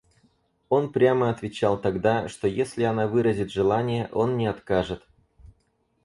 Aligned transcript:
Он 0.69 0.91
прямо 0.91 1.29
отвечал 1.29 1.79
тогда, 1.79 2.27
что 2.27 2.47
если 2.47 2.81
она 2.81 3.05
выразит 3.05 3.51
желание, 3.51 4.09
он 4.11 4.35
не 4.35 4.47
откажет. 4.47 5.05